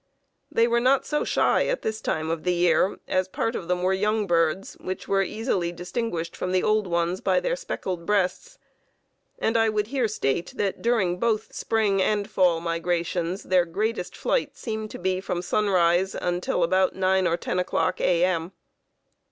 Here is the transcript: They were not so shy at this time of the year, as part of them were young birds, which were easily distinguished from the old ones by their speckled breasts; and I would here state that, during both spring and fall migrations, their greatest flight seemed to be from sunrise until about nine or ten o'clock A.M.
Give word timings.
They 0.51 0.67
were 0.67 0.79
not 0.79 1.05
so 1.05 1.23
shy 1.23 1.67
at 1.67 1.83
this 1.83 2.01
time 2.01 2.31
of 2.31 2.41
the 2.43 2.55
year, 2.55 2.97
as 3.07 3.27
part 3.27 3.55
of 3.55 3.67
them 3.67 3.83
were 3.83 3.93
young 3.93 4.25
birds, 4.25 4.73
which 4.79 5.07
were 5.07 5.21
easily 5.21 5.71
distinguished 5.71 6.35
from 6.35 6.51
the 6.53 6.63
old 6.63 6.87
ones 6.87 7.21
by 7.21 7.39
their 7.39 7.55
speckled 7.55 8.03
breasts; 8.03 8.57
and 9.37 9.55
I 9.55 9.69
would 9.69 9.85
here 9.85 10.07
state 10.07 10.53
that, 10.55 10.81
during 10.81 11.19
both 11.19 11.53
spring 11.53 12.01
and 12.01 12.27
fall 12.27 12.59
migrations, 12.61 13.43
their 13.43 13.63
greatest 13.65 14.17
flight 14.17 14.57
seemed 14.57 14.89
to 14.89 14.97
be 14.97 15.21
from 15.21 15.43
sunrise 15.43 16.15
until 16.15 16.63
about 16.63 16.95
nine 16.95 17.27
or 17.27 17.37
ten 17.37 17.59
o'clock 17.59 18.01
A.M. 18.01 18.53